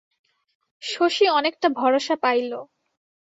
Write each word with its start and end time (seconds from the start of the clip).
শশী 0.83 1.25
আনেকটা 1.29 1.67
ভরসা 1.71 2.15
পাইল। 2.15 2.51